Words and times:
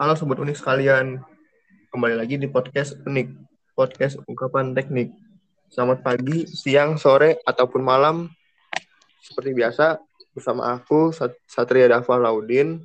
Halo 0.00 0.16
Sobat 0.16 0.40
Unik 0.40 0.56
sekalian, 0.56 1.20
kembali 1.92 2.16
lagi 2.16 2.40
di 2.40 2.48
podcast 2.48 2.96
Unik, 3.04 3.36
podcast 3.76 4.16
ungkapan 4.24 4.72
teknik. 4.72 5.12
Selamat 5.68 6.00
pagi, 6.00 6.48
siang, 6.48 6.96
sore, 6.96 7.36
ataupun 7.44 7.84
malam. 7.84 8.32
Seperti 9.20 9.52
biasa, 9.52 10.00
bersama 10.32 10.72
aku, 10.72 11.12
Satria 11.44 11.84
Dava 11.84 12.16
Laudin. 12.16 12.80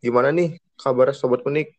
Gimana 0.00 0.32
nih 0.32 0.56
kabar 0.80 1.12
Sobat 1.12 1.44
Unik? 1.44 1.76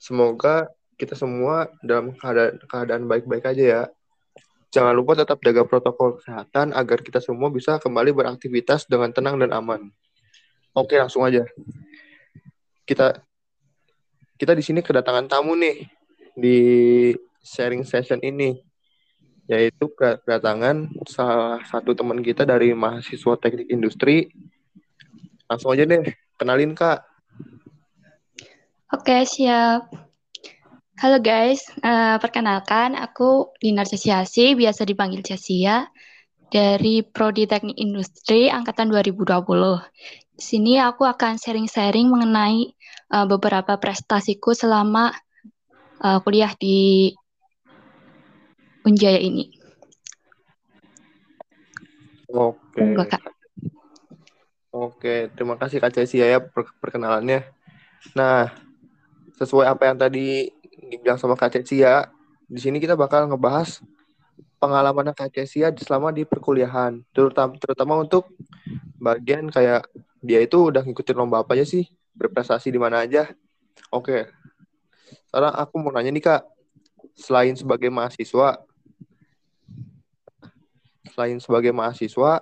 Semoga 0.00 0.72
kita 0.96 1.12
semua 1.12 1.68
dalam 1.84 2.16
keadaan, 2.16 2.56
keadaan 2.64 3.04
baik-baik 3.04 3.52
aja 3.52 3.64
ya. 3.68 3.82
Jangan 4.72 4.96
lupa 4.96 5.12
tetap 5.12 5.44
jaga 5.44 5.60
protokol 5.68 6.16
kesehatan 6.24 6.72
agar 6.72 7.04
kita 7.04 7.20
semua 7.20 7.52
bisa 7.52 7.76
kembali 7.76 8.16
beraktivitas 8.16 8.88
dengan 8.88 9.12
tenang 9.12 9.36
dan 9.44 9.52
aman. 9.52 9.92
Oke, 10.72 10.96
langsung 10.96 11.20
aja. 11.28 11.44
Kita 12.88 13.20
kita 14.34 14.52
di 14.54 14.62
sini 14.66 14.82
kedatangan 14.82 15.30
tamu 15.30 15.54
nih 15.54 15.86
di 16.34 16.58
sharing 17.42 17.86
session 17.86 18.18
ini 18.18 18.58
yaitu 19.46 19.92
kedatangan 19.92 20.88
salah 21.04 21.60
satu 21.68 21.92
teman 21.92 22.24
kita 22.24 22.48
dari 22.48 22.72
mahasiswa 22.72 23.36
teknik 23.36 23.68
industri. 23.68 24.32
Langsung 25.44 25.76
aja 25.76 25.84
deh, 25.84 26.00
kenalin 26.40 26.72
Kak. 26.72 27.04
Oke, 28.96 29.28
siap. 29.28 29.92
Halo 30.96 31.20
guys, 31.20 31.68
uh, 31.84 32.16
perkenalkan 32.22 32.96
aku 32.96 33.52
Dinar 33.60 33.84
Cesiasi, 33.84 34.56
biasa 34.56 34.88
dipanggil 34.88 35.20
Cesia, 35.20 35.90
dari 36.48 37.02
Prodi 37.02 37.44
Teknik 37.44 37.76
Industri 37.76 38.46
Angkatan 38.48 38.88
2020. 38.88 40.23
Di 40.34 40.42
sini 40.42 40.82
aku 40.82 41.06
akan 41.06 41.38
sharing-sharing 41.38 42.10
mengenai 42.10 42.74
uh, 43.14 43.26
beberapa 43.30 43.78
prestasiku 43.78 44.50
selama 44.50 45.14
uh, 46.02 46.18
kuliah 46.26 46.50
di 46.58 47.14
Unjaya 48.84 49.22
ini. 49.22 49.48
Oke. 52.34 52.82
Enggak, 52.82 53.16
Kak. 53.16 53.22
Oke, 54.74 55.30
terima 55.38 55.54
kasih 55.54 55.78
Kak 55.78 55.94
Cesia 55.94 56.26
ya 56.26 56.42
perkenalannya. 56.82 57.46
Nah, 58.18 58.50
sesuai 59.38 59.70
apa 59.70 59.86
yang 59.86 59.96
tadi 60.02 60.50
dibilang 60.90 61.14
sama 61.14 61.38
Kak 61.38 61.54
Cecia, 61.54 62.10
di 62.50 62.58
sini 62.58 62.82
kita 62.82 62.98
bakal 62.98 63.30
ngebahas 63.30 63.78
pengalaman 64.58 65.14
Kak 65.14 65.30
Cecia 65.30 65.70
selama 65.78 66.10
di 66.10 66.26
perkuliahan, 66.26 67.06
terutama 67.14 67.54
terutama 67.54 68.02
untuk 68.02 68.34
bagian 68.98 69.46
kayak 69.46 69.86
dia 70.24 70.40
itu 70.40 70.72
udah 70.72 70.80
ngikutin 70.80 71.20
lomba 71.20 71.44
apa 71.44 71.52
aja 71.52 71.68
sih, 71.68 71.84
berprestasi 72.16 72.72
di 72.72 72.80
mana 72.80 73.04
aja. 73.04 73.28
Oke. 73.92 74.32
Sekarang 75.28 75.52
aku 75.52 75.74
mau 75.76 75.92
nanya 75.92 76.08
nih 76.08 76.24
Kak, 76.24 76.42
selain 77.12 77.52
sebagai 77.52 77.92
mahasiswa, 77.92 78.64
selain 81.12 81.36
sebagai 81.44 81.76
mahasiswa, 81.76 82.40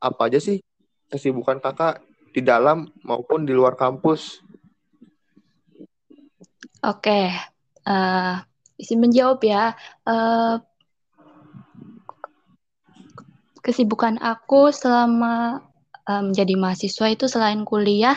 apa 0.00 0.22
aja 0.24 0.40
sih 0.40 0.64
kesibukan 1.12 1.60
kakak 1.60 2.00
di 2.32 2.40
dalam 2.40 2.88
maupun 3.04 3.44
di 3.44 3.52
luar 3.52 3.76
kampus? 3.76 4.40
Oke, 6.80 7.28
uh, 7.84 8.34
izin 8.80 9.04
menjawab 9.04 9.44
ya. 9.44 9.76
Uh, 10.08 10.62
kesibukan 13.60 14.16
aku 14.24 14.72
selama 14.72 15.67
menjadi 16.08 16.56
mahasiswa 16.56 17.06
itu 17.12 17.28
selain 17.28 17.62
kuliah 17.68 18.16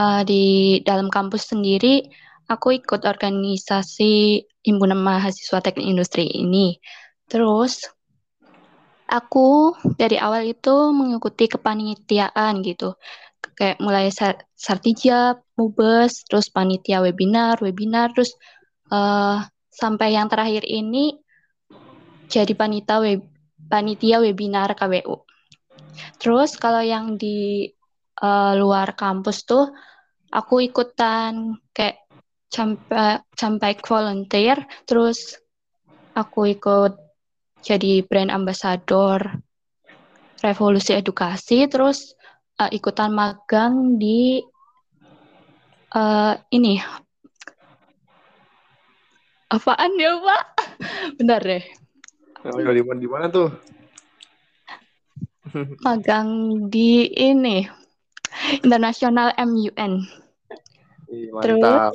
uh, 0.00 0.24
di 0.24 0.80
dalam 0.82 1.12
kampus 1.12 1.52
sendiri, 1.52 2.08
aku 2.48 2.80
ikut 2.80 3.04
organisasi 3.04 4.44
himpunan 4.64 4.98
mahasiswa 4.98 5.60
teknik 5.60 5.84
industri 5.84 6.24
ini. 6.32 6.80
Terus 7.28 7.84
aku 9.08 9.76
dari 10.00 10.16
awal 10.16 10.48
itu 10.48 10.72
mengikuti 10.96 11.44
kepanitiaan 11.44 12.64
gitu 12.64 12.96
kayak 13.52 13.78
mulai 13.78 14.08
sartijab, 14.56 15.44
mubes, 15.60 16.24
terus 16.24 16.48
panitia 16.48 17.04
webinar, 17.04 17.60
webinar, 17.60 18.10
terus 18.16 18.32
uh, 18.88 19.44
sampai 19.68 20.16
yang 20.16 20.32
terakhir 20.32 20.64
ini 20.64 21.20
jadi 22.32 22.56
panitia 22.56 23.04
web 23.04 23.22
panitia 23.68 24.24
webinar 24.24 24.72
KWU. 24.72 25.33
Terus 26.18 26.56
kalau 26.56 26.80
yang 26.80 27.16
di 27.20 27.68
uh, 28.22 28.52
luar 28.56 28.96
kampus 28.96 29.44
tuh 29.44 29.70
aku 30.32 30.64
ikutan 30.64 31.58
kayak 31.74 32.04
sampai 32.50 33.20
sampai 33.34 33.72
volunteer, 33.82 34.62
terus 34.86 35.38
aku 36.14 36.54
ikut 36.54 36.94
jadi 37.64 38.04
brand 38.06 38.30
ambassador 38.30 39.20
revolusi 40.44 40.94
edukasi, 40.94 41.66
terus 41.66 42.14
uh, 42.60 42.70
ikutan 42.70 43.10
magang 43.10 43.96
di 43.96 44.38
uh, 45.96 46.36
ini 46.52 46.78
Apaan 49.54 49.94
ya, 49.94 50.18
Pak? 50.18 50.44
Bentar 51.20 51.40
deh. 51.46 51.62
Di 52.98 53.08
mana 53.08 53.30
tuh? 53.30 53.54
Magang 55.86 56.28
di 56.68 57.06
ini. 57.14 57.62
Internasional 58.66 59.30
MUN. 59.38 60.02
Mantap. 61.30 61.94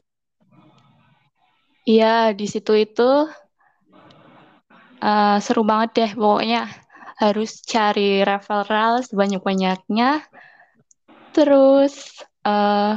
iya, 1.83 2.31
di 2.31 2.47
situ 2.47 2.71
itu 2.71 3.27
uh, 5.03 5.37
seru 5.43 5.67
banget 5.67 5.89
deh 5.95 6.11
pokoknya. 6.15 6.71
Harus 7.19 7.59
cari 7.67 8.23
referral 8.23 9.03
sebanyak-banyaknya. 9.03 10.23
Terus 11.35 12.23
uh, 12.47 12.95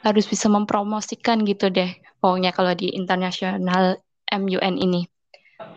harus 0.00 0.24
bisa 0.24 0.48
mempromosikan 0.48 1.44
gitu 1.44 1.68
deh 1.68 1.92
pokoknya 2.22 2.56
kalau 2.56 2.72
di 2.72 2.94
internasional 2.96 4.00
MUN 4.32 4.80
ini. 4.80 5.04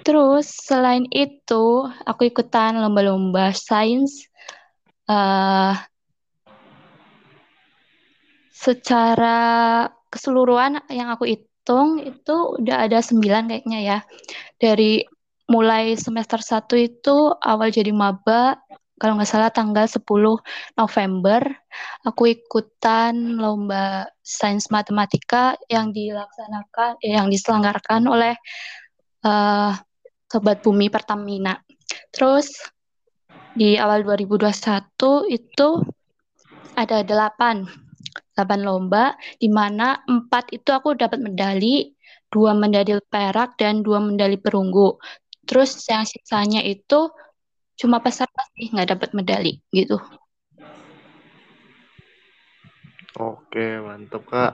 Terus 0.04 0.48
selain 0.50 1.08
itu 1.12 1.88
aku 2.04 2.28
ikutan 2.28 2.80
lomba-lomba 2.80 3.56
sains 3.56 4.28
uh, 5.08 5.76
secara 8.52 9.40
keseluruhan 10.12 10.84
yang 10.92 11.14
aku 11.14 11.30
hitung 11.30 12.04
itu 12.04 12.60
udah 12.60 12.90
ada 12.90 13.00
sembilan 13.00 13.48
kayaknya 13.48 13.80
ya. 13.80 14.00
Dari 14.60 15.00
mulai 15.50 15.98
semester 15.98 16.44
1 16.44 16.70
itu 16.78 17.34
awal 17.42 17.74
jadi 17.74 17.90
maba 17.90 18.60
kalau 19.00 19.16
nggak 19.16 19.32
salah 19.32 19.50
tanggal 19.50 19.88
10 19.88 20.04
November 20.78 21.42
aku 22.06 22.36
ikutan 22.36 23.40
lomba 23.40 24.06
sains 24.22 24.70
matematika 24.70 25.58
yang 25.72 25.90
dilaksanakan 25.90 27.00
eh, 27.02 27.18
yang 27.18 27.32
diselenggarakan 27.32 28.06
oleh 28.06 28.36
uh, 29.26 29.74
Sobat 30.30 30.62
Bumi 30.62 30.92
Pertamina. 30.94 31.58
Terus 32.14 32.54
di 33.58 33.76
awal 33.76 34.06
2021 34.06 35.30
itu 35.34 35.70
ada 36.78 37.04
delapan 37.04 37.66
delapan 38.34 38.60
lomba 38.64 39.04
di 39.36 39.52
mana 39.52 40.00
empat 40.08 40.56
itu 40.56 40.70
aku 40.72 40.96
dapat 40.96 41.20
medali 41.20 41.92
dua 42.32 42.56
medali 42.56 42.96
perak 43.12 43.60
dan 43.60 43.84
dua 43.84 44.00
medali 44.00 44.40
perunggu 44.40 44.96
terus 45.44 45.76
yang 45.92 46.08
sisanya 46.08 46.64
itu 46.64 47.12
cuma 47.80 48.00
peserta 48.00 48.44
sih 48.56 48.72
nggak 48.72 48.96
dapat 48.96 49.10
medali 49.16 49.60
gitu. 49.72 49.98
Oke, 53.20 53.82
mantap 53.84 54.24
Kak. 54.30 54.54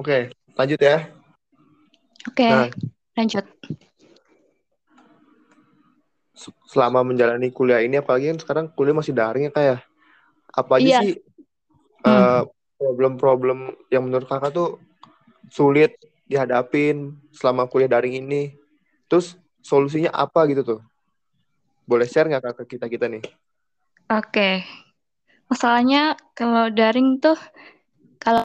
Oke, 0.00 0.34
lanjut 0.58 0.80
ya. 0.80 1.12
Oke, 2.26 2.48
nah, 2.48 2.66
lanjut. 3.20 3.44
Selama 6.64 7.04
menjalani 7.04 7.52
kuliah 7.52 7.84
ini, 7.84 8.00
apalagi 8.00 8.32
kan 8.32 8.38
sekarang 8.40 8.64
kuliah 8.72 8.96
masih 8.96 9.12
daring 9.12 9.48
ya 9.48 9.52
Kak 9.52 9.64
ya. 9.64 9.76
Apa 10.50 10.72
aja 10.80 10.88
iya. 10.88 11.00
sih 11.04 11.14
hmm. 12.02 12.48
problem-problem 12.80 13.76
yang 13.92 14.08
menurut 14.08 14.24
Kakak 14.24 14.56
tuh 14.56 14.80
sulit 15.52 15.94
dihadapin 16.24 17.20
selama 17.36 17.68
kuliah 17.68 17.92
daring 17.92 18.24
ini? 18.24 18.56
Terus 19.10 19.36
solusinya 19.60 20.10
apa 20.16 20.48
gitu 20.48 20.64
tuh? 20.64 20.80
Boleh 21.84 22.08
share 22.08 22.30
nggak 22.30 22.64
ke 22.64 22.78
kita 22.78 22.88
kita 22.88 23.10
nih? 23.10 23.22
Oke, 24.10 24.64
masalahnya 25.46 26.18
kalau 26.34 26.66
daring 26.72 27.22
tuh 27.22 27.38
kalau 28.18 28.42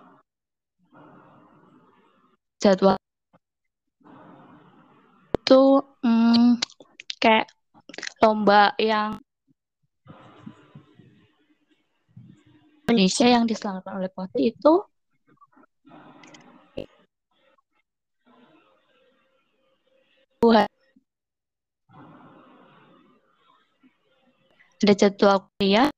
jadwal 2.62 2.98
itu 5.46 5.62
hmm, 6.02 6.58
kayak 7.22 7.46
lomba 8.18 8.74
yang 8.82 9.22
Indonesia 12.90 13.30
yang 13.30 13.46
diselenggarakan 13.46 13.94
oleh 14.02 14.10
POTI 14.10 14.42
itu 14.58 14.74
ada 24.82 24.94
jadwal 24.98 25.46
kuliah. 25.58 25.94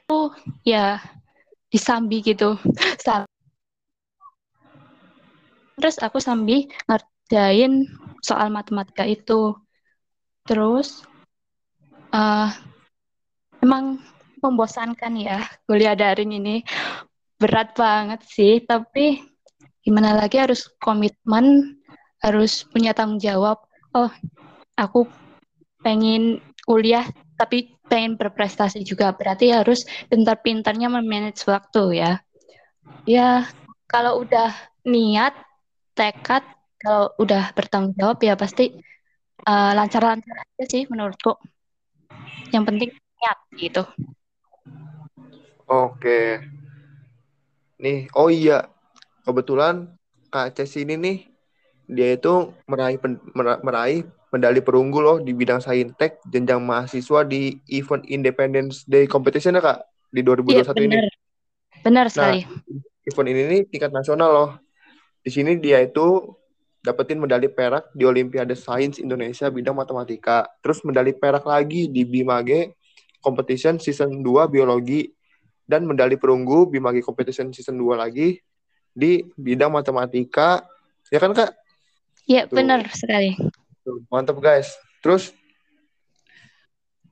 Itu 0.00 0.32
ya 0.64 0.96
disambi 1.68 2.24
gitu. 2.24 2.56
Sambi 3.04 3.29
terus 5.80 5.96
aku 5.98 6.20
sambil 6.20 6.68
ngerjain 6.86 7.88
soal 8.20 8.52
matematika 8.52 9.08
itu. 9.08 9.56
Terus 10.44 11.02
uh, 12.12 12.52
emang 13.64 14.00
membosankan 14.40 15.12
ya 15.16 15.40
kuliah 15.64 15.96
daring 15.96 16.36
ini. 16.36 16.62
Berat 17.40 17.72
banget 17.72 18.20
sih 18.28 18.60
tapi 18.68 19.24
gimana 19.80 20.12
lagi 20.12 20.36
harus 20.36 20.68
komitmen 20.76 21.80
harus 22.20 22.68
punya 22.68 22.92
tanggung 22.92 23.16
jawab. 23.16 23.64
Oh 23.96 24.12
aku 24.76 25.08
pengen 25.80 26.44
kuliah 26.68 27.08
tapi 27.40 27.80
pengen 27.88 28.20
berprestasi 28.20 28.84
juga. 28.84 29.16
Berarti 29.16 29.48
harus 29.48 29.88
pintar-pintarnya 30.12 30.92
memanage 30.92 31.48
waktu 31.48 32.04
ya. 32.04 32.12
Ya 33.08 33.48
kalau 33.88 34.20
udah 34.20 34.52
niat 34.84 35.32
tekad 35.94 36.44
kalau 36.80 37.12
udah 37.20 37.52
bertanggung 37.52 37.92
jawab 37.96 38.18
ya 38.24 38.34
pasti 38.40 38.72
uh, 39.44 39.72
lancar-lancar 39.76 40.32
aja 40.32 40.64
sih 40.64 40.88
menurutku. 40.88 41.36
Yang 42.50 42.64
penting 42.66 42.90
niat 42.90 43.38
gitu. 43.60 43.82
Oke. 45.68 46.40
Nih, 47.78 48.08
oh 48.16 48.32
iya. 48.32 48.66
Kebetulan 49.22 49.92
Kak 50.32 50.56
Ces 50.56 50.74
ini 50.80 50.96
nih 50.96 51.18
dia 51.90 52.14
itu 52.16 52.54
meraih 52.70 52.96
pen, 52.96 53.18
meraih 53.36 54.06
medali 54.30 54.62
perunggu 54.62 54.98
loh 55.02 55.16
di 55.18 55.34
bidang 55.34 55.58
saintek 55.58 56.22
jenjang 56.30 56.62
mahasiswa 56.62 57.26
di 57.26 57.58
event 57.74 58.06
Independence 58.06 58.86
Day 58.86 59.10
Competition 59.10 59.58
ya 59.58 59.62
Kak 59.62 59.78
di 60.10 60.22
2021 60.22 60.54
iya, 60.54 60.62
bener. 60.70 60.86
ini. 60.86 60.98
Benar 61.82 62.06
nah, 62.08 62.12
sekali. 62.12 62.40
Event 63.10 63.28
ini 63.28 63.42
nih 63.46 63.60
tingkat 63.68 63.90
nasional 63.90 64.30
loh 64.30 64.50
di 65.20 65.30
sini 65.30 65.60
dia 65.60 65.84
itu 65.84 66.32
dapetin 66.80 67.20
medali 67.20 67.52
perak 67.52 67.92
di 67.92 68.08
Olimpiade 68.08 68.56
Sains 68.56 68.96
Indonesia 68.96 69.52
bidang 69.52 69.76
matematika. 69.76 70.48
Terus 70.64 70.80
medali 70.84 71.12
perak 71.12 71.44
lagi 71.44 71.92
di 71.92 72.08
Bimage 72.08 72.76
Competition 73.20 73.76
Season 73.76 74.08
2 74.24 74.24
Biologi 74.48 75.12
dan 75.68 75.84
medali 75.84 76.16
perunggu 76.16 76.72
Bimage 76.72 77.04
Competition 77.04 77.52
Season 77.52 77.76
2 77.76 78.00
lagi 78.00 78.40
di 78.96 79.20
bidang 79.36 79.70
matematika. 79.70 80.64
Ya 81.12 81.20
kan, 81.20 81.36
Kak? 81.36 81.52
Iya, 82.24 82.48
benar 82.48 82.88
sekali. 82.96 83.36
Tuh, 83.84 84.00
mantap, 84.08 84.40
guys. 84.40 84.72
Terus 85.04 85.36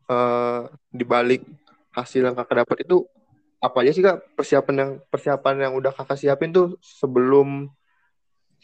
uh, 0.08 0.66
di 0.88 1.04
balik 1.04 1.44
hasil 1.93 2.25
yang 2.25 2.37
Kakak 2.37 2.64
dapat 2.64 2.88
itu 2.88 3.04
apa 3.58 3.82
aja 3.82 3.90
sih 3.90 4.04
Kak 4.06 4.38
persiapan 4.38 4.75
yang 4.78 4.90
persiapan 5.11 5.54
yang 5.66 5.72
udah 5.75 5.90
Kakak 5.90 6.14
siapin 6.14 6.54
tuh 6.54 6.78
sebelum 6.78 7.66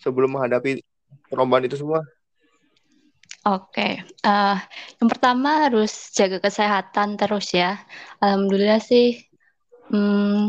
sebelum 0.04 0.36
menghadapi 0.36 0.84
perlombaan 1.32 1.64
itu 1.64 1.80
semua? 1.80 2.04
Oke, 3.44 3.76
okay. 3.76 3.92
uh, 4.24 4.56
eh, 4.56 4.58
yang 5.00 5.08
pertama 5.08 5.68
harus 5.68 6.12
jaga 6.16 6.40
kesehatan 6.40 7.20
terus 7.20 7.52
ya. 7.52 7.76
Alhamdulillah 8.20 8.80
sih 8.80 9.20
hmm, 9.92 10.48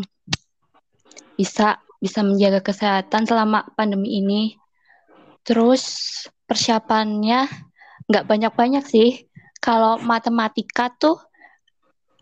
bisa 1.35 1.83
bisa 1.99 2.19
menjaga 2.23 2.63
kesehatan 2.63 3.27
selama 3.27 3.67
pandemi 3.75 4.23
ini. 4.23 4.55
Terus 5.43 5.83
persiapannya 6.47 7.51
nggak 8.07 8.27
banyak-banyak 8.31 8.83
sih. 8.87 9.27
Kalau 9.59 9.99
matematika 9.99 10.87
tuh 10.95 11.19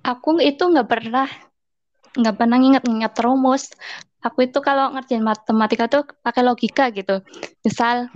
aku 0.01 0.41
itu 0.41 0.63
nggak 0.63 0.89
pernah 0.89 1.30
nggak 2.13 2.35
pernah 2.38 2.57
ingat-ingat 2.57 3.13
rumus 3.21 3.74
aku 4.24 4.48
itu 4.48 4.60
kalau 4.64 4.96
ngerjain 4.96 5.22
matematika 5.22 5.92
tuh 5.92 6.08
pakai 6.24 6.42
logika 6.48 6.90
gitu. 6.96 7.20
Misal 7.62 8.08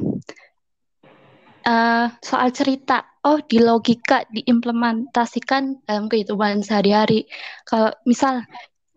uh, 1.68 2.06
soal 2.24 2.50
cerita, 2.56 3.04
oh 3.27 3.44
di 3.44 3.59
logika 3.59 4.24
diimplementasikan 4.31 5.83
dalam 5.83 6.07
kehidupan 6.07 6.63
sehari-hari. 6.63 7.27
Kalau 7.68 7.92
misal 8.07 8.48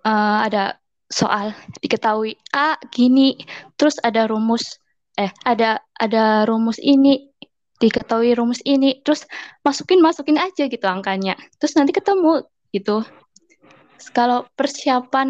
uh, 0.06 0.38
ada 0.46 0.78
soal 1.10 1.50
diketahui 1.82 2.38
A 2.54 2.78
gini, 2.94 3.34
terus 3.74 3.98
ada 4.06 4.30
rumus 4.30 4.78
eh 5.18 5.34
ada 5.42 5.82
ada 5.98 6.46
rumus 6.46 6.78
ini 6.78 7.28
diketahui 7.82 8.38
rumus 8.38 8.62
ini, 8.62 9.02
terus 9.02 9.26
masukin 9.66 9.98
masukin 9.98 10.38
aja 10.38 10.68
gitu 10.70 10.86
angkanya, 10.86 11.34
terus 11.58 11.74
nanti 11.74 11.90
ketemu 11.96 12.46
gitu. 12.70 13.02
Kalau 14.14 14.46
persiapan 14.52 15.28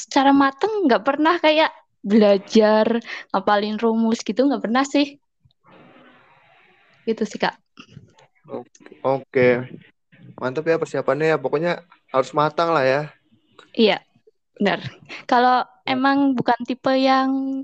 secara 0.00 0.32
mateng 0.32 0.88
nggak 0.88 1.04
pernah 1.04 1.36
kayak 1.36 1.68
belajar 2.00 3.04
ngapalin 3.28 3.76
rumus 3.76 4.24
gitu 4.24 4.48
nggak 4.48 4.64
pernah 4.64 4.84
sih. 4.88 5.20
Gitu 7.04 7.22
sih 7.28 7.36
kak. 7.36 7.60
Oke. 9.04 9.68
Mantap 10.40 10.64
ya 10.64 10.80
persiapannya 10.80 11.36
ya. 11.36 11.38
Pokoknya 11.38 11.84
harus 12.08 12.32
matang 12.32 12.72
lah 12.72 12.84
ya. 12.84 13.02
Iya 13.76 14.00
benar. 14.56 14.80
Kalau 15.28 15.64
emang 15.84 16.32
bukan 16.32 16.56
tipe 16.64 16.92
yang 16.96 17.62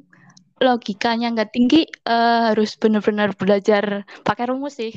logikanya 0.57 1.37
nggak 1.37 1.53
tinggi 1.53 1.85
uh, 2.09 2.53
harus 2.53 2.77
benar-benar 2.81 3.33
belajar 3.37 4.05
pakai 4.25 4.53
rumus 4.53 4.77
sih. 4.77 4.93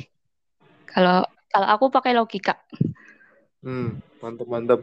Kalau 0.87 1.23
kalau 1.49 1.67
aku 1.67 1.85
pakai 1.87 2.11
logika. 2.15 2.59
Hmm 3.63 3.99
mantap 4.19 4.47
mantap 4.51 4.79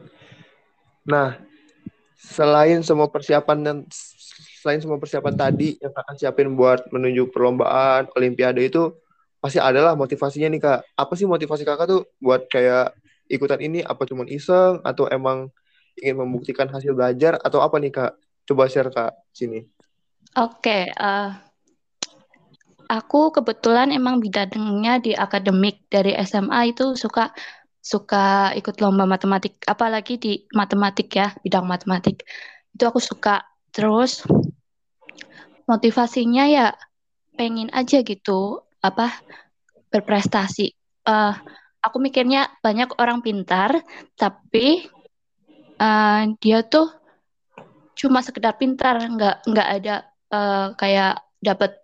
nah 1.06 1.38
selain 2.16 2.80
semua 2.80 3.12
persiapan 3.12 3.58
dan 3.60 3.76
selain 4.64 4.80
semua 4.80 4.96
persiapan 4.96 5.36
tadi 5.36 5.76
yang 5.78 5.92
akan 5.92 6.14
siapin 6.16 6.56
buat 6.56 6.88
menuju 6.88 7.28
perlombaan 7.30 8.08
olimpiade 8.16 8.64
itu 8.64 8.90
pasti 9.38 9.60
adalah 9.60 9.94
motivasinya 9.94 10.48
nih 10.50 10.60
kak. 10.60 10.80
Apa 10.96 11.12
sih 11.14 11.28
motivasi 11.28 11.62
kakak 11.62 11.86
tuh 11.86 12.02
buat 12.18 12.48
kayak 12.50 12.96
ikutan 13.30 13.60
ini? 13.62 13.84
Apa 13.84 14.08
cuma 14.08 14.26
iseng? 14.26 14.82
Atau 14.82 15.06
emang 15.06 15.52
ingin 16.00 16.18
membuktikan 16.18 16.66
hasil 16.66 16.96
belajar? 16.96 17.38
Atau 17.44 17.62
apa 17.62 17.76
nih 17.78 17.92
kak? 17.94 18.12
Coba 18.48 18.66
share 18.66 18.90
kak 18.90 19.14
sini. 19.30 19.62
Oke 20.34 20.58
okay, 20.66 20.82
uh, 20.98 21.06
eh, 21.06 21.28
aku 22.90 23.30
kebetulan 23.30 23.94
emang 23.94 24.18
bidangnya 24.18 24.98
di 24.98 25.12
akademik. 25.14 25.86
Dari 25.86 26.18
SMA 26.26 26.74
itu 26.74 26.98
suka 26.98 27.30
suka 27.86 28.50
ikut 28.58 28.82
lomba 28.82 29.06
matematik, 29.06 29.62
apalagi 29.62 30.18
di 30.18 30.32
matematik 30.50 31.06
ya, 31.14 31.30
bidang 31.46 31.70
matematik. 31.70 32.26
Itu 32.74 32.90
aku 32.90 32.98
suka. 32.98 33.46
Terus 33.70 34.26
motivasinya 35.70 36.50
ya 36.50 36.66
pengen 37.38 37.70
aja 37.70 38.02
gitu, 38.02 38.66
apa 38.82 39.14
berprestasi. 39.94 40.74
Uh, 41.06 41.30
aku 41.78 42.02
mikirnya 42.02 42.50
banyak 42.58 42.90
orang 42.98 43.22
pintar, 43.22 43.70
tapi 44.18 44.90
uh, 45.78 46.26
dia 46.42 46.66
tuh 46.66 46.90
cuma 47.94 48.18
sekedar 48.18 48.58
pintar, 48.58 48.98
nggak 48.98 49.46
nggak 49.46 49.68
ada 49.78 49.94
uh, 50.34 50.74
kayak 50.74 51.22
dapat 51.38 51.78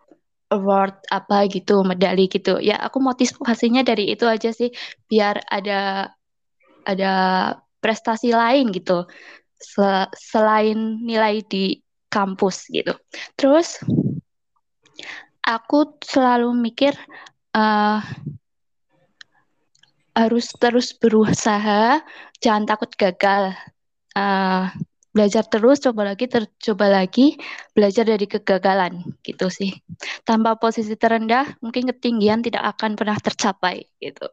award 0.52 0.94
apa 1.08 1.48
gitu, 1.48 1.80
medali 1.82 2.28
gitu. 2.28 2.60
Ya 2.60 2.76
aku 2.78 3.00
motivasinya 3.00 3.82
dari 3.82 4.12
itu 4.12 4.28
aja 4.28 4.52
sih 4.52 4.68
biar 5.08 5.40
ada 5.48 6.12
ada 6.84 7.12
prestasi 7.80 8.30
lain 8.36 8.70
gitu. 8.70 9.08
selain 10.18 10.98
nilai 11.06 11.40
di 11.46 11.78
kampus 12.10 12.66
gitu. 12.68 12.92
Terus 13.38 13.78
aku 15.46 15.98
selalu 16.02 16.50
mikir 16.52 16.94
uh, 17.54 18.02
harus 20.12 20.52
terus 20.60 20.92
berusaha, 20.92 22.04
jangan 22.42 22.64
takut 22.68 22.90
gagal. 22.98 23.56
Uh, 24.12 24.68
belajar 25.12 25.44
terus, 25.44 25.78
coba 25.84 26.08
lagi, 26.08 26.24
ter 26.26 26.48
coba 26.58 26.88
lagi, 26.88 27.36
belajar 27.76 28.08
dari 28.08 28.24
kegagalan 28.24 29.04
gitu 29.20 29.52
sih. 29.52 29.76
Tanpa 30.24 30.56
posisi 30.56 30.96
terendah, 30.96 31.60
mungkin 31.60 31.84
ketinggian 31.92 32.40
tidak 32.40 32.64
akan 32.76 32.96
pernah 32.96 33.16
tercapai 33.20 33.84
gitu. 34.00 34.26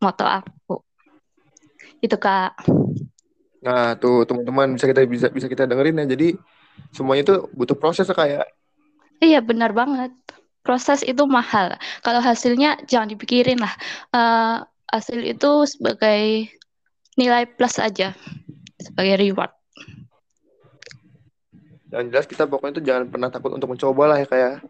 Moto 0.00 0.24
aku. 0.26 0.82
Itu 2.02 2.18
Kak. 2.18 2.66
Nah, 3.62 3.94
tuh 3.94 4.26
teman-teman 4.26 4.74
bisa 4.74 4.90
kita 4.90 5.06
bisa 5.06 5.26
bisa 5.30 5.46
kita 5.46 5.70
dengerin 5.70 6.02
ya. 6.02 6.06
Jadi 6.18 6.34
semuanya 6.90 7.22
itu 7.22 7.36
butuh 7.54 7.78
proses 7.78 8.10
kayak. 8.10 8.42
Ya. 8.42 8.44
Iya, 9.22 9.38
benar 9.38 9.70
banget. 9.70 10.10
Proses 10.66 11.06
itu 11.06 11.22
mahal. 11.30 11.78
Kalau 12.02 12.18
hasilnya 12.18 12.82
jangan 12.90 13.06
dipikirin 13.06 13.62
lah. 13.62 13.70
Uh, 14.10 14.66
hasil 14.90 15.22
itu 15.22 15.50
sebagai 15.70 16.50
nilai 17.14 17.46
plus 17.46 17.78
aja 17.78 18.18
sebagai 18.82 19.22
reward. 19.22 19.54
Yang 21.92 22.04
jelas 22.08 22.26
kita 22.26 22.44
pokoknya 22.48 22.80
itu 22.80 22.82
jangan 22.88 23.04
pernah 23.12 23.28
takut 23.28 23.52
untuk 23.52 23.68
mencoba 23.68 24.16
lah 24.16 24.18
ya 24.24 24.26
kayak. 24.26 24.64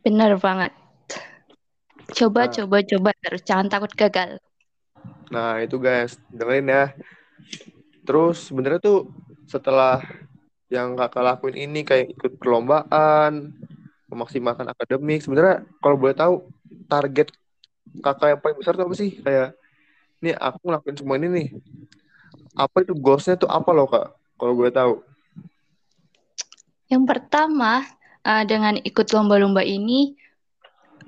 Bener 0.00 0.40
banget. 0.40 0.72
Coba, 2.12 2.48
Nah. 2.48 2.52
coba, 2.52 2.76
coba 2.80 3.10
terus 3.20 3.42
jangan 3.44 3.68
takut 3.68 3.92
gagal. 3.92 4.40
Nah, 5.28 5.60
itu 5.60 5.76
guys, 5.76 6.16
dengerin 6.32 6.68
ya. 6.68 6.84
Terus 8.02 8.48
sebenarnya 8.48 8.80
tuh 8.82 9.08
setelah 9.48 10.00
yang 10.72 10.96
kakak 10.96 11.24
lakuin 11.24 11.56
ini 11.56 11.84
kayak 11.84 12.16
ikut 12.16 12.40
perlombaan, 12.40 13.52
memaksimalkan 14.08 14.64
akademik, 14.72 15.20
sebenarnya 15.20 15.64
kalau 15.80 15.96
boleh 16.00 16.16
tahu 16.16 16.48
target 16.88 17.32
kakak 18.00 18.36
yang 18.36 18.40
paling 18.40 18.56
besar 18.60 18.72
tuh 18.76 18.84
apa 18.88 18.96
sih? 18.96 19.20
Kayak, 19.20 19.56
nih 20.24 20.34
aku 20.36 20.58
ngelakuin 20.64 20.96
semua 20.96 21.16
ini 21.20 21.28
nih. 21.28 21.48
Apa 22.56 22.84
itu 22.84 22.92
goalsnya 22.96 23.36
tuh 23.36 23.48
apa 23.48 23.70
loh 23.72 23.88
kak? 23.88 24.16
Kalau 24.36 24.52
boleh 24.56 24.72
tahu. 24.72 25.11
Yang 26.92 27.04
pertama, 27.08 27.88
uh, 28.28 28.44
dengan 28.44 28.76
ikut 28.76 29.08
lomba-lomba 29.16 29.64
ini, 29.64 30.12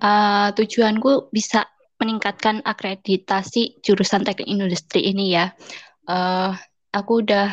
uh, 0.01 0.49
tujuanku 0.57 1.29
bisa 1.29 1.69
meningkatkan 2.01 2.65
akreditasi 2.65 3.85
jurusan 3.85 4.25
teknik 4.25 4.49
industri 4.49 5.13
ini 5.13 5.37
ya. 5.37 5.53
Uh, 6.09 6.57
aku 6.89 7.21
udah 7.21 7.53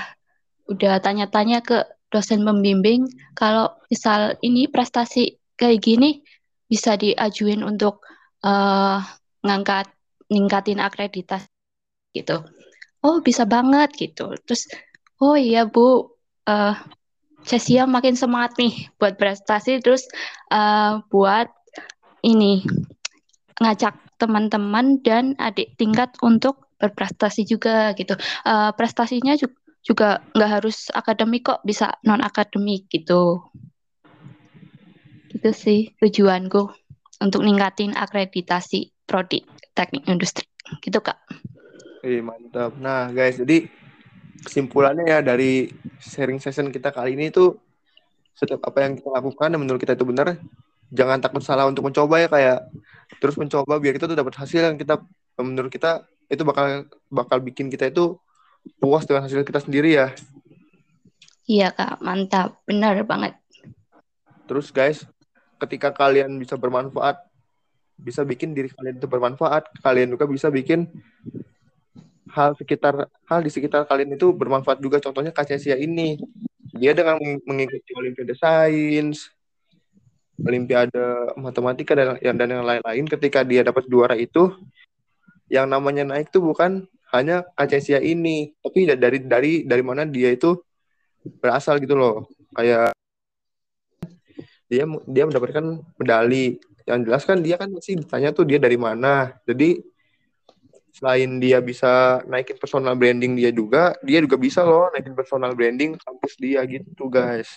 udah 0.72 1.04
tanya-tanya 1.04 1.60
ke 1.60 1.84
dosen 2.08 2.48
pembimbing 2.48 3.04
kalau 3.36 3.76
misal 3.92 4.40
ini 4.40 4.72
prestasi 4.72 5.36
kayak 5.60 5.84
gini 5.84 6.24
bisa 6.72 6.96
diajuin 6.96 7.68
untuk 7.68 8.00
uh, 8.48 9.04
ngangkat 9.44 9.92
ningkatin 10.32 10.80
akreditasi 10.80 11.52
gitu. 12.16 12.48
Oh 13.04 13.20
bisa 13.20 13.44
banget 13.44 13.92
gitu. 14.00 14.32
Terus 14.48 14.72
oh 15.20 15.36
iya 15.36 15.68
bu, 15.68 16.08
uh, 16.48 16.76
Cesia 17.42 17.90
makin 17.90 18.14
semangat 18.14 18.56
nih 18.62 18.90
buat 19.02 19.18
prestasi 19.18 19.82
terus 19.82 20.06
uh, 20.54 21.02
buat 21.10 21.50
ini 22.22 22.62
ngajak 23.62 23.98
teman-teman 24.22 25.02
dan 25.02 25.34
adik 25.42 25.74
tingkat 25.78 26.14
untuk 26.22 26.70
berprestasi 26.78 27.46
juga 27.46 27.94
gitu. 27.98 28.14
Uh, 28.46 28.74
prestasinya 28.78 29.34
juga 29.38 29.58
juga 29.82 30.22
nggak 30.38 30.52
harus 30.62 30.94
akademik 30.94 31.50
kok, 31.50 31.62
bisa 31.66 31.98
non 32.06 32.22
akademik 32.22 32.86
gitu. 32.94 33.42
Itu 35.34 35.50
sih 35.58 35.98
tujuanku 35.98 36.70
untuk 37.22 37.42
ningkatin 37.42 37.98
akreditasi 37.98 38.94
prodi 39.10 39.42
teknik 39.74 40.06
industri. 40.06 40.46
Gitu 40.86 41.02
kak. 41.02 41.18
Eh 42.06 42.22
mantap. 42.22 42.78
Nah 42.78 43.10
guys, 43.10 43.42
jadi 43.42 43.66
kesimpulannya 44.42 45.06
ya 45.06 45.20
dari 45.22 45.70
sharing 46.02 46.42
session 46.42 46.74
kita 46.74 46.90
kali 46.90 47.14
ini 47.14 47.30
tuh 47.30 47.58
setiap 48.34 48.66
apa 48.66 48.88
yang 48.88 48.98
kita 48.98 49.10
lakukan 49.14 49.54
dan 49.54 49.60
menurut 49.62 49.78
kita 49.78 49.94
itu 49.94 50.08
benar, 50.08 50.40
jangan 50.90 51.22
takut 51.22 51.46
salah 51.46 51.70
untuk 51.70 51.86
mencoba 51.86 52.18
ya 52.18 52.28
kayak 52.32 52.60
terus 53.22 53.38
mencoba 53.38 53.78
biar 53.78 53.94
kita 53.94 54.10
tuh 54.10 54.18
dapat 54.18 54.34
hasil 54.34 54.62
yang 54.72 54.78
kita 54.82 54.98
menurut 55.38 55.70
kita 55.70 56.06
itu 56.32 56.42
bakal 56.42 56.90
bakal 57.12 57.38
bikin 57.44 57.70
kita 57.70 57.92
itu 57.92 58.18
puas 58.82 59.06
dengan 59.06 59.28
hasil 59.28 59.46
kita 59.46 59.62
sendiri 59.62 60.00
ya. 60.00 60.08
Iya 61.46 61.74
kak, 61.76 62.00
mantap, 62.00 62.62
benar 62.64 62.96
banget. 63.04 63.36
Terus 64.48 64.72
guys, 64.72 65.04
ketika 65.60 65.92
kalian 65.92 66.40
bisa 66.40 66.56
bermanfaat, 66.56 67.20
bisa 68.00 68.26
bikin 68.26 68.56
diri 68.56 68.72
kalian 68.72 68.98
itu 68.98 69.08
bermanfaat, 69.10 69.68
kalian 69.84 70.16
juga 70.16 70.26
bisa 70.26 70.48
bikin 70.48 70.88
hal 72.32 72.56
sekitar 72.56 73.12
hal 73.28 73.40
di 73.44 73.52
sekitar 73.52 73.84
kalian 73.86 74.16
itu 74.16 74.32
bermanfaat 74.32 74.80
juga. 74.80 74.98
Contohnya 75.04 75.36
Kacesia 75.36 75.76
ini, 75.76 76.18
dia 76.74 76.96
dengan 76.96 77.20
mengikuti 77.44 77.92
Olimpiade 77.94 78.34
Sains, 78.40 79.30
Olimpiade 80.40 81.36
Matematika 81.38 81.94
dan 81.94 82.18
yang 82.24 82.36
dan 82.40 82.48
yang 82.50 82.66
lain-lain, 82.66 83.06
ketika 83.06 83.44
dia 83.44 83.62
dapat 83.62 83.86
juara 83.92 84.16
itu, 84.16 84.56
yang 85.52 85.68
namanya 85.68 86.08
naik 86.08 86.32
tuh 86.32 86.42
bukan 86.42 86.88
hanya 87.12 87.44
Kacesia 87.60 88.00
ini, 88.00 88.56
tapi 88.64 88.88
dari 88.88 89.20
dari 89.20 89.54
dari 89.68 89.84
mana 89.84 90.08
dia 90.08 90.32
itu 90.32 90.56
berasal 91.44 91.78
gitu 91.84 91.94
loh. 92.00 92.32
Kayak 92.56 92.96
dia 94.72 94.88
dia 94.88 95.24
mendapatkan 95.28 95.84
medali. 96.00 96.58
Yang 96.88 97.00
jelas 97.06 97.24
kan 97.28 97.38
dia 97.44 97.56
kan 97.62 97.70
masih 97.70 98.02
ditanya 98.02 98.32
tuh 98.34 98.48
dia 98.48 98.58
dari 98.58 98.80
mana. 98.80 99.36
Jadi 99.46 99.84
selain 100.92 101.40
dia 101.40 101.64
bisa 101.64 102.22
naikin 102.28 102.60
personal 102.60 102.94
branding 102.96 103.40
dia 103.40 103.50
juga, 103.50 103.96
dia 104.04 104.20
juga 104.20 104.36
bisa 104.36 104.62
loh 104.62 104.92
naikin 104.92 105.16
personal 105.16 105.56
branding 105.56 105.96
kampus 105.98 106.36
dia 106.38 106.62
gitu 106.68 107.08
guys. 107.08 107.48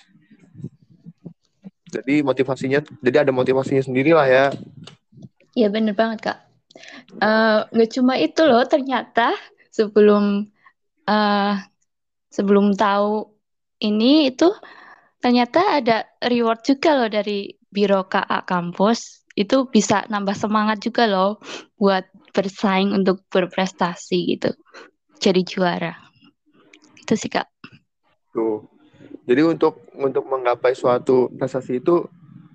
Jadi 1.90 2.26
motivasinya, 2.26 2.82
jadi 3.02 3.26
ada 3.26 3.30
motivasinya 3.30 3.82
sendiri 3.82 4.10
lah 4.14 4.26
ya. 4.26 4.46
Iya 5.54 5.70
bener 5.70 5.94
banget 5.94 6.30
kak. 6.30 6.38
Uh, 7.22 7.62
nggak 7.70 7.90
cuma 7.94 8.18
itu 8.18 8.42
loh 8.42 8.66
ternyata 8.66 9.30
sebelum 9.70 10.50
uh, 11.06 11.54
sebelum 12.34 12.74
tahu 12.74 13.30
ini 13.78 14.34
itu 14.34 14.50
ternyata 15.22 15.78
ada 15.78 16.02
reward 16.26 16.66
juga 16.66 16.98
loh 16.98 17.06
dari 17.06 17.54
biro 17.70 18.10
KA 18.10 18.42
kampus 18.42 19.22
itu 19.38 19.66
bisa 19.70 20.06
nambah 20.10 20.34
semangat 20.34 20.82
juga 20.82 21.06
loh 21.06 21.38
buat 21.78 22.06
bersaing 22.34 22.90
untuk 22.90 23.22
berprestasi 23.30 24.36
gitu. 24.36 24.50
Jadi 25.22 25.40
juara. 25.46 25.94
Itu 26.98 27.14
sih 27.14 27.30
kak. 27.30 27.46
Tuh. 28.34 28.66
Jadi 29.24 29.40
untuk 29.40 29.80
untuk 29.96 30.26
menggapai 30.28 30.76
suatu 30.76 31.32
prestasi 31.32 31.80
itu 31.80 32.04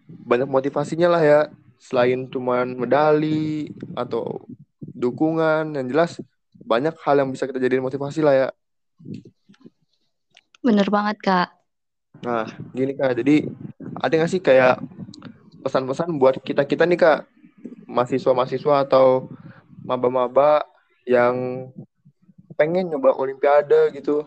banyak 0.05 0.45
motivasinya 0.45 1.09
lah 1.09 1.23
ya. 1.23 1.41
Selain 1.79 2.27
cuman 2.27 2.75
medali 2.75 3.71
atau 3.95 4.43
dukungan 4.83 5.73
yang 5.79 5.87
jelas 5.87 6.19
banyak 6.59 6.93
hal 7.01 7.23
yang 7.23 7.31
bisa 7.31 7.47
kita 7.47 7.57
jadiin 7.57 7.81
motivasi 7.81 8.19
lah 8.19 8.35
ya. 8.35 8.47
Bener 10.59 10.85
banget 10.91 11.17
kak. 11.23 11.49
Nah 12.21 12.45
gini 12.75 12.93
kak. 12.93 13.17
Jadi 13.17 13.47
ada 13.95 14.13
nggak 14.13 14.29
sih 14.29 14.43
kayak 14.43 14.83
pesan-pesan 15.63 16.19
buat 16.19 16.37
kita 16.43 16.67
kita 16.67 16.83
nih 16.85 16.99
kak? 16.99 17.19
Mahasiswa-mahasiswa 17.89 18.85
atau 18.85 19.31
maba-maba 19.89 20.61
yang 21.09 21.65
pengen 22.53 22.93
nyoba 22.93 23.17
olimpiade 23.17 23.89
gitu 23.97 24.21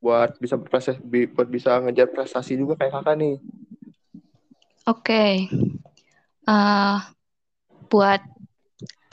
buat 0.00 0.36
bisa 0.40 0.56
berprestasi 0.56 1.00
buat 1.32 1.48
bisa 1.48 1.76
ngejar 1.84 2.08
prestasi 2.08 2.56
juga 2.56 2.80
kayak 2.80 3.04
kakak 3.04 3.16
nih 3.20 3.36
Oke, 4.84 5.16
okay. 5.16 5.32
uh, 6.44 7.00
buat 7.88 8.20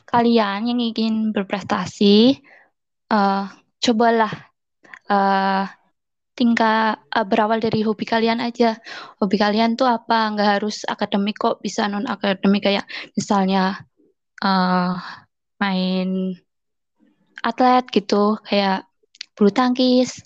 kalian 0.04 0.68
yang 0.68 0.80
ingin 0.84 1.32
berprestasi, 1.32 2.44
uh, 3.08 3.48
cobalah 3.80 4.52
uh, 5.08 5.64
tingkat 6.36 7.00
uh, 7.16 7.24
berawal 7.24 7.64
dari 7.64 7.88
hobi 7.88 8.04
kalian 8.04 8.44
aja. 8.44 8.84
Hobi 9.24 9.40
kalian 9.40 9.80
tuh 9.80 9.88
apa? 9.88 10.36
Nggak 10.36 10.60
harus 10.60 10.84
akademik 10.84 11.40
kok, 11.40 11.64
bisa 11.64 11.88
non 11.88 12.04
akademik 12.04 12.68
kayak 12.68 12.84
misalnya 13.16 13.88
uh, 14.42 14.98
main 15.62 16.38
atlet 17.42 17.86
gitu, 17.90 18.38
kayak 18.46 18.86
bulu 19.34 19.50
tangkis, 19.50 20.22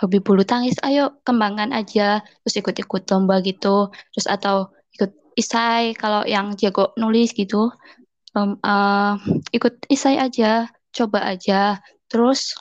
hobi 0.00 0.20
bulu 0.20 0.44
tangkis, 0.44 0.76
ayo 0.84 1.20
kembangkan 1.24 1.72
aja, 1.72 2.20
terus 2.44 2.54
ikut-ikut 2.60 3.08
lomba 3.08 3.40
gitu, 3.40 3.88
terus 4.12 4.26
atau 4.28 4.68
ikut 4.96 5.12
isai 5.38 5.94
kalau 5.96 6.26
yang 6.28 6.52
jago 6.58 6.92
nulis 6.98 7.32
gitu 7.32 7.72
um, 8.34 8.58
uh, 8.62 9.16
ikut 9.54 9.86
isai 9.88 10.18
aja 10.18 10.68
coba 10.92 11.22
aja 11.24 11.78
terus 12.10 12.56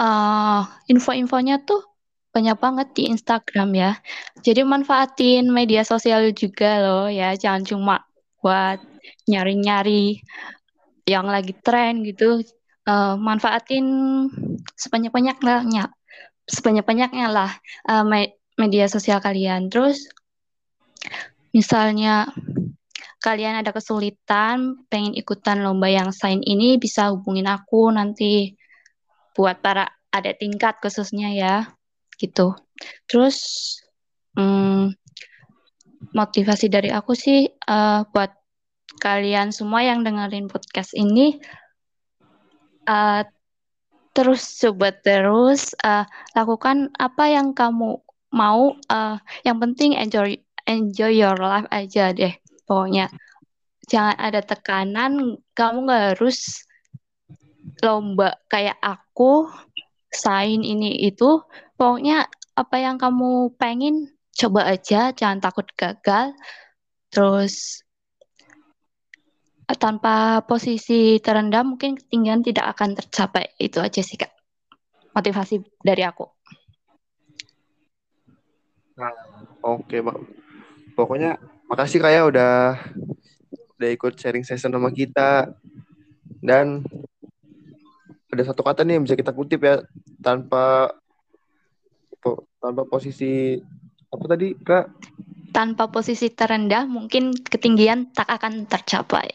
uh, 0.00 0.64
info-infonya 0.86 1.62
tuh 1.62 1.82
banyak 2.30 2.54
banget 2.62 2.88
di 2.94 3.02
Instagram 3.10 3.74
ya 3.74 3.92
jadi 4.40 4.62
manfaatin 4.62 5.50
media 5.50 5.82
sosial 5.82 6.30
juga 6.30 6.78
loh 6.78 7.06
ya 7.10 7.34
jangan 7.34 7.66
cuma 7.66 7.96
buat 8.40 8.78
nyari-nyari 9.28 10.20
yang 11.08 11.26
lagi 11.26 11.56
tren 11.58 12.06
gitu 12.06 12.44
uh, 12.86 13.14
manfaatin 13.18 13.86
sebanyak-banyaknya 14.78 15.90
sebanyak-banyaknya 16.50 17.26
lah 17.30 17.50
uh, 17.86 18.04
media 18.58 18.86
sosial 18.90 19.22
kalian. 19.22 19.70
Terus 19.70 20.10
misalnya 21.54 22.28
kalian 23.20 23.60
ada 23.60 23.70
kesulitan 23.70 24.86
pengen 24.88 25.12
ikutan 25.12 25.60
lomba 25.60 25.92
yang 25.92 26.10
sain 26.10 26.40
ini 26.40 26.80
bisa 26.80 27.12
hubungin 27.12 27.46
aku 27.46 27.92
nanti 27.92 28.56
buat 29.36 29.60
para 29.60 29.88
ada 30.10 30.32
tingkat 30.34 30.80
khususnya 30.82 31.30
ya 31.32 31.54
gitu. 32.16 32.56
Terus 33.06 33.36
hmm, 34.34 34.96
motivasi 36.16 36.66
dari 36.72 36.88
aku 36.90 37.12
sih 37.12 37.46
uh, 37.46 38.02
buat 38.08 38.39
kalian 38.98 39.54
semua 39.54 39.86
yang 39.86 40.02
dengerin 40.02 40.50
podcast 40.50 40.90
ini 40.98 41.38
uh, 42.90 43.22
terus 44.10 44.42
coba 44.58 44.90
terus 44.90 45.70
uh, 45.86 46.02
lakukan 46.34 46.90
apa 46.98 47.30
yang 47.30 47.54
kamu 47.54 48.02
mau 48.34 48.74
uh, 48.90 49.16
yang 49.46 49.58
penting 49.62 49.94
enjoy 49.94 50.38
enjoy 50.66 51.10
your 51.10 51.38
life 51.38 51.66
aja 51.70 52.14
deh 52.14 52.34
pokoknya. 52.66 53.10
Jangan 53.90 54.16
ada 54.22 54.40
tekanan 54.46 55.42
kamu 55.58 55.78
nggak 55.90 56.04
harus 56.14 56.62
lomba 57.82 58.38
kayak 58.46 58.78
aku 58.78 59.50
sign 60.14 60.62
ini 60.62 60.94
itu. 61.10 61.42
Pokoknya 61.74 62.30
apa 62.54 62.76
yang 62.78 63.02
kamu 63.02 63.56
pengen 63.58 64.14
coba 64.30 64.70
aja 64.70 65.10
jangan 65.10 65.42
takut 65.42 65.66
gagal. 65.74 66.38
Terus 67.10 67.82
tanpa 69.76 70.42
posisi 70.46 71.20
terendah 71.22 71.62
mungkin 71.62 71.98
ketinggian 71.98 72.42
tidak 72.42 72.74
akan 72.76 72.96
tercapai. 72.96 73.54
Itu 73.60 73.78
aja 73.78 74.00
sih 74.00 74.18
kak. 74.18 74.30
Motivasi 75.14 75.60
dari 75.82 76.02
aku. 76.06 76.26
Nah, 79.00 79.14
oke 79.64 79.88
okay, 79.88 80.00
pokoknya 80.92 81.40
makasih 81.70 81.98
kayak 82.02 82.20
ya 82.20 82.22
udah 82.28 82.54
udah 83.80 83.90
ikut 83.90 84.12
sharing 84.18 84.44
session 84.44 84.72
sama 84.72 84.90
kita. 84.92 85.50
Dan 86.40 86.84
ada 88.30 88.42
satu 88.46 88.62
kata 88.62 88.86
nih 88.86 88.96
yang 88.96 89.04
bisa 89.04 89.18
kita 89.18 89.34
kutip 89.34 89.60
ya 89.66 89.82
tanpa 90.22 90.94
tanpa 92.60 92.84
posisi 92.84 93.56
apa 94.12 94.24
tadi 94.28 94.52
kak 94.52 94.86
tanpa 95.50 95.90
posisi 95.90 96.30
terendah 96.30 96.86
mungkin 96.86 97.34
ketinggian 97.34 98.10
tak 98.14 98.26
akan 98.26 98.66
tercapai. 98.66 99.30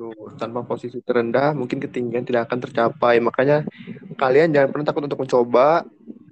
Tuh, 0.00 0.32
tanpa 0.40 0.64
posisi 0.64 1.04
terendah 1.04 1.52
mungkin 1.52 1.76
ketinggian 1.76 2.24
tidak 2.24 2.48
akan 2.48 2.64
tercapai. 2.64 3.20
Makanya 3.20 3.68
kalian 4.16 4.56
jangan 4.56 4.68
pernah 4.72 4.86
takut 4.88 5.04
untuk 5.04 5.20
mencoba 5.20 5.84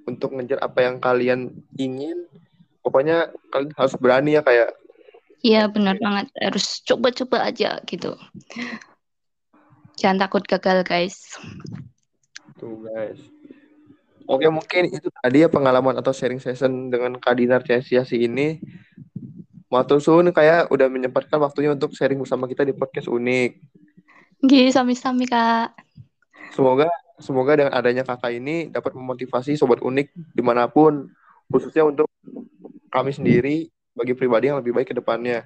untuk 0.09 0.33
ngejar 0.33 0.59
apa 0.65 0.89
yang 0.89 0.97
kalian 0.97 1.53
ingin. 1.77 2.25
Pokoknya 2.81 3.29
kalian 3.53 3.77
harus 3.77 3.95
berani 4.01 4.41
ya 4.41 4.43
kayak. 4.43 4.73
Iya 5.45 5.69
benar 5.69 6.01
banget. 6.01 6.33
Harus 6.41 6.81
coba-coba 6.83 7.45
aja 7.45 7.79
gitu. 7.85 8.17
Jangan 10.01 10.19
takut 10.25 10.43
gagal 10.49 10.83
guys. 10.89 11.37
Tuh 12.57 12.81
guys. 12.83 13.21
Oke 14.29 14.45
mungkin 14.53 14.93
itu 14.93 15.09
tadi 15.25 15.41
ya 15.41 15.49
pengalaman 15.49 15.97
atau 15.97 16.13
sharing 16.13 16.37
session 16.37 16.93
dengan 16.93 17.17
Kak 17.17 17.37
Dinar 17.41 17.65
Ciasiasi 17.65 18.29
ini. 18.29 18.61
Matur 19.69 20.01
suhun 20.01 20.33
kayak 20.33 20.73
udah 20.73 20.89
menyempatkan 20.89 21.37
waktunya 21.37 21.77
untuk 21.77 21.93
sharing 21.93 22.17
bersama 22.17 22.49
kita 22.49 22.65
di 22.65 22.73
podcast 22.73 23.05
unik. 23.13 23.51
Gih, 24.49 24.73
sami-sami 24.73 25.29
kak. 25.29 25.77
Semoga 26.57 26.89
semoga 27.21 27.53
dengan 27.59 27.75
adanya 27.77 28.07
kakak 28.07 28.33
ini 28.33 28.73
dapat 28.73 28.97
memotivasi 28.97 29.61
sobat 29.61 29.85
unik 29.85 30.09
di 30.33 30.43
mana 30.43 30.71
pun, 30.73 31.13
khususnya 31.53 31.85
untuk 31.85 32.09
kami 32.89 33.13
sendiri 33.13 33.69
bagi 33.93 34.17
pribadi 34.17 34.49
yang 34.49 34.57
lebih 34.63 34.73
baik 34.73 34.89
ke 34.91 34.97
depannya. 34.97 35.45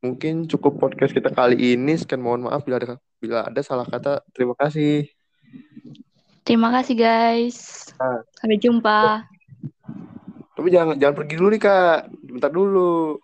Mungkin 0.00 0.48
cukup 0.48 0.80
podcast 0.80 1.12
kita 1.12 1.28
kali 1.34 1.76
ini. 1.76 1.98
Sekian 2.00 2.24
mohon 2.24 2.48
maaf 2.48 2.64
bila 2.64 2.80
ada 2.80 2.96
bila 3.20 3.44
ada 3.44 3.60
salah 3.60 3.84
kata. 3.84 4.24
Terima 4.32 4.56
kasih. 4.56 5.10
Terima 6.46 6.70
kasih 6.70 6.94
guys. 6.94 7.90
Nah. 7.98 8.22
Sampai 8.38 8.56
jumpa. 8.56 9.26
Tapi 10.56 10.68
jangan 10.72 10.96
jangan 10.96 11.16
pergi 11.20 11.34
dulu 11.36 11.48
nih 11.52 11.62
kak. 11.62 11.98
Bentar 12.24 12.50
dulu. 12.50 13.20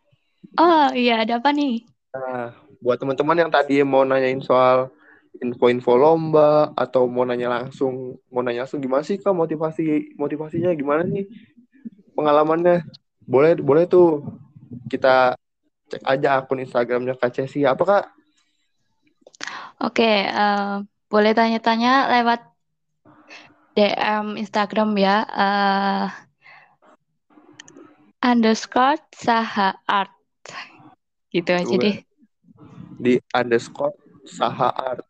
Oh 0.60 0.88
iya 0.92 1.24
ada 1.24 1.40
apa 1.40 1.48
nih? 1.50 1.82
Nah, 2.12 2.52
buat 2.84 3.00
teman-teman 3.00 3.48
yang 3.48 3.50
tadi 3.50 3.80
mau 3.80 4.04
nanyain 4.04 4.44
soal 4.44 4.92
info-info 5.40 5.96
lomba 5.96 6.76
atau 6.76 7.08
mau 7.08 7.24
nanya 7.24 7.48
langsung 7.48 8.20
mau 8.28 8.44
nanya 8.44 8.68
langsung 8.68 8.84
gimana 8.84 9.00
sih 9.00 9.16
kak 9.16 9.32
motivasi 9.32 10.12
motivasinya 10.20 10.76
gimana 10.76 11.08
nih 11.08 11.24
pengalamannya 12.12 12.84
boleh 13.24 13.56
boleh 13.56 13.88
tuh 13.88 14.20
kita 14.92 15.40
cek 15.92 16.02
aja 16.08 16.40
akun 16.40 16.64
Instagramnya 16.64 17.16
Kak 17.20 17.36
Cesi. 17.36 17.68
Apa 17.68 17.84
Kak? 17.84 18.04
Oke, 19.84 20.24
uh, 20.24 20.80
boleh 21.12 21.32
tanya-tanya 21.36 22.08
lewat 22.16 22.40
DM 23.76 24.40
Instagram 24.40 24.96
ya. 24.96 25.16
Uh, 25.28 26.04
underscore 28.22 29.02
Saha 29.12 29.76
Art. 29.84 30.14
Gitu 31.34 31.50
aja 31.50 31.74
deh. 31.76 32.00
Di 33.02 33.18
underscore 33.34 33.98
Saha 34.24 34.70
Art. 34.72 35.04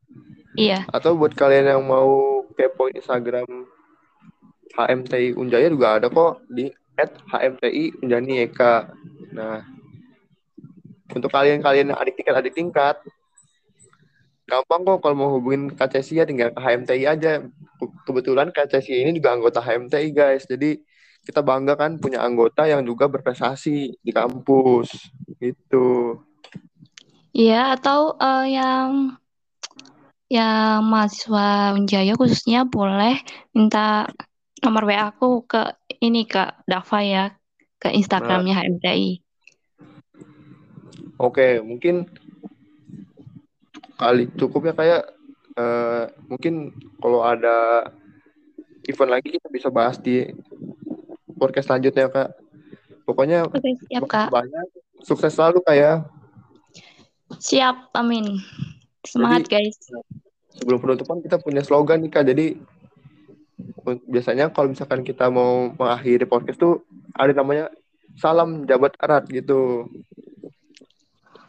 Iya. 0.56 0.88
Atau 0.90 1.14
buat 1.14 1.36
kalian 1.36 1.76
yang 1.76 1.84
mau 1.84 2.42
kepo 2.56 2.88
Instagram 2.92 3.68
HMTI 4.72 5.36
Unjaya 5.36 5.68
juga 5.68 6.00
ada 6.00 6.08
kok 6.08 6.40
di 6.48 6.72
at 6.96 7.12
HMTI 7.28 8.04
Unjani 8.04 8.48
Eka. 8.48 8.92
Nah, 9.32 9.64
untuk 11.12 11.28
kalian-kalian 11.32 11.92
yang 11.92 11.98
adik 12.00 12.16
tingkat 12.16 12.36
adik 12.36 12.56
tingkat 12.56 12.96
gampang 14.48 14.84
kok 14.84 14.98
kalau 15.00 15.16
mau 15.16 15.30
hubungin 15.32 15.72
KCSI 15.72 16.14
ya 16.20 16.24
tinggal 16.28 16.52
ke 16.52 16.60
HMTI 16.60 17.04
aja 17.08 17.40
kebetulan 18.04 18.52
KCSI 18.52 19.06
ini 19.06 19.16
juga 19.16 19.32
anggota 19.32 19.64
HMTI 19.64 20.08
guys 20.12 20.44
jadi 20.44 20.76
kita 21.22 21.40
bangga 21.40 21.78
kan 21.78 22.02
punya 22.02 22.22
anggota 22.22 22.66
yang 22.66 22.82
juga 22.82 23.06
berprestasi 23.06 23.98
di 24.02 24.10
kampus 24.10 25.10
gitu. 25.38 26.18
Iya 27.32 27.78
atau 27.78 28.18
uh, 28.18 28.44
yang 28.44 29.16
yang 30.32 30.84
mahasiswa 30.84 31.76
Unjaya 31.76 32.16
khususnya 32.16 32.64
boleh 32.64 33.20
minta 33.52 34.08
nomor 34.64 34.88
WA 34.88 35.12
aku 35.12 35.44
ke 35.44 35.76
ini 36.00 36.24
ke 36.24 36.42
Dava 36.64 37.00
ya 37.04 37.24
ke 37.82 37.90
Instagramnya 37.90 38.62
nah. 38.62 38.98
Oke, 41.22 41.62
mungkin 41.62 42.06
kali 43.94 44.26
cukup 44.34 44.70
ya 44.70 44.74
kayak 44.74 45.02
uh, 45.54 46.10
mungkin 46.26 46.74
kalau 46.98 47.22
ada 47.22 47.86
event 48.90 49.10
lagi 49.14 49.38
kita 49.38 49.46
bisa 49.46 49.70
bahas 49.70 49.98
di 50.02 50.26
podcast 51.42 51.66
selanjutnya 51.66 52.06
kak. 52.06 52.38
Pokoknya 53.02 53.50
Oke, 53.50 53.74
siap, 53.90 54.06
kak. 54.06 54.30
banyak. 54.30 54.66
Sukses 55.02 55.34
selalu 55.34 55.58
kak 55.66 55.74
ya. 55.74 55.92
Siap, 57.42 57.90
amin. 57.98 58.38
Semangat 59.02 59.50
jadi, 59.50 59.66
guys. 59.66 59.78
Sebelum 60.54 60.78
penutupan 60.78 61.18
kita 61.18 61.42
punya 61.42 61.66
slogan 61.66 62.06
nih 62.06 62.12
kak. 62.14 62.30
Jadi 62.30 62.46
biasanya 64.06 64.54
kalau 64.54 64.70
misalkan 64.70 65.02
kita 65.02 65.26
mau 65.26 65.74
mengakhiri 65.74 66.22
podcast 66.30 66.62
tuh 66.62 66.86
ada 67.18 67.34
namanya 67.34 67.66
salam 68.14 68.62
jabat 68.70 68.94
erat 69.02 69.26
gitu. 69.26 69.90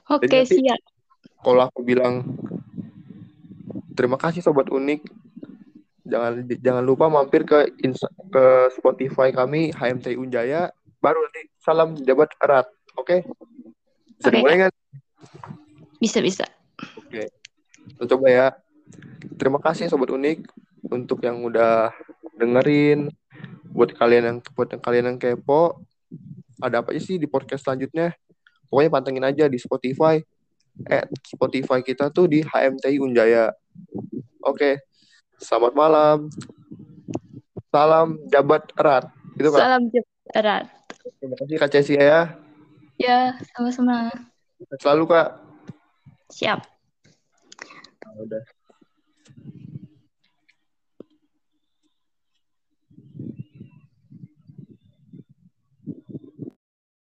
Oke, 0.10 0.26
okay, 0.26 0.42
siap. 0.50 0.82
Kalau 1.46 1.62
aku 1.70 1.86
bilang 1.86 2.26
terima 3.94 4.18
kasih 4.18 4.42
sobat 4.42 4.74
unik. 4.74 5.23
Jangan 6.04 6.44
jangan 6.60 6.84
lupa 6.84 7.08
mampir 7.08 7.48
ke 7.48 7.72
ke 8.28 8.46
Spotify 8.76 9.32
kami 9.32 9.72
HMT 9.72 10.20
Unjaya. 10.20 10.68
Baru 11.00 11.24
nanti 11.24 11.48
salam 11.64 11.96
jabat 12.04 12.32
erat. 12.44 12.68
Oke? 13.00 13.24
Okay? 13.24 14.14
Bisa 14.20 14.28
okay. 14.28 14.36
dimulai 14.36 14.58
kan? 14.68 14.72
Bisa 16.04 16.20
bisa. 16.20 16.46
Oke. 17.00 17.08
Okay. 17.08 17.28
Kita 17.96 18.04
coba 18.16 18.28
ya. 18.28 18.48
Terima 19.40 19.60
kasih 19.64 19.88
sobat 19.88 20.12
unik 20.12 20.44
untuk 20.92 21.24
yang 21.24 21.40
udah 21.44 21.96
dengerin. 22.36 23.08
Buat 23.74 23.96
kalian 23.98 24.24
yang 24.28 24.38
buat 24.54 24.70
yang 24.70 24.84
kalian 24.84 25.06
yang 25.10 25.18
kepo, 25.18 25.82
ada 26.62 26.84
apa 26.84 26.94
sih 27.00 27.18
di 27.18 27.26
podcast 27.26 27.66
selanjutnya? 27.66 28.14
Pokoknya 28.70 28.92
pantengin 28.92 29.26
aja 29.26 29.46
di 29.48 29.58
Spotify. 29.58 30.20
Eh, 30.90 31.06
Spotify 31.26 31.80
kita 31.82 32.12
tuh 32.12 32.28
di 32.28 32.44
HMTI 32.44 32.98
Unjaya. 33.02 33.50
Oke. 34.44 34.93
Selamat 35.44 35.76
malam. 35.76 36.32
Salam 37.68 38.16
jabat 38.32 38.64
erat. 38.80 39.12
Gitu, 39.36 39.52
Kak. 39.52 39.60
Salam 39.60 39.82
jabat 39.92 40.28
erat. 40.32 40.66
Terima 41.20 41.36
kasih 41.36 41.58
Kak 41.60 41.70
Cesi 41.76 41.94
ya. 42.00 42.40
Ya, 42.96 43.36
sama-sama. 43.52 44.08
Selalu 44.80 45.04
Kak. 45.12 45.44
Siap. 46.32 46.64
Nah, 48.08 48.12
udah. 48.24 48.44